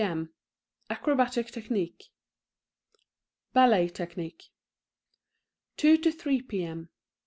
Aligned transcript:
M. 0.03 0.33
{Acrobatic 0.89 1.51
Technique 1.51 2.09
{Ballet 3.53 3.87
Technique 3.89 4.45
2 5.77 5.95
to 5.97 6.11
3 6.11 6.41
P.M. 6.41 6.89